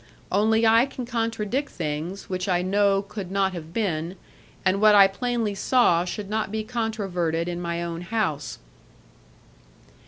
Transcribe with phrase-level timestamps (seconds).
[0.31, 4.15] Only I can contradict things, which I know could not have been;
[4.65, 8.57] and what I plainly saw should not be controverted in my own house.